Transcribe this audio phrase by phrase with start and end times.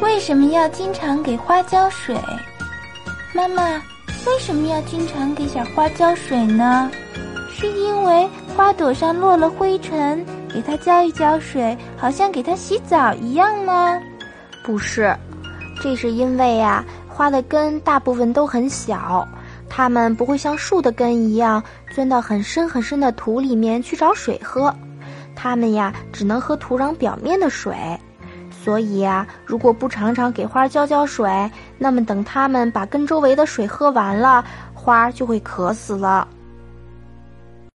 [0.00, 2.14] 为什么要经常给花浇水？
[3.34, 3.62] 妈妈，
[4.26, 6.90] 为什么要经常给小花浇水呢？
[7.50, 13.98] 是因为花朵上落了灰尘，给它浇一浇水，好像给它洗澡一样吗？
[14.62, 15.16] 不是，
[15.82, 19.26] 这是因为呀，花的根大部分都很小，
[19.68, 21.62] 它们不会像树的根一样
[21.94, 24.74] 钻到很深很深的土里面去找水喝，
[25.34, 27.74] 它们呀只能喝土壤表面的水。
[28.66, 31.48] 所以啊，如果不常常给花浇浇水，
[31.78, 34.44] 那么等它们把根周围的水喝完了，
[34.74, 36.26] 花就会渴死了。